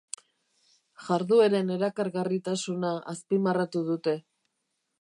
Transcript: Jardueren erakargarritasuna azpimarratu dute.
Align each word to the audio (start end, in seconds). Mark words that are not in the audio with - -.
Jardueren 1.09 1.69
erakargarritasuna 1.75 2.95
azpimarratu 3.13 3.85
dute. 3.91 4.17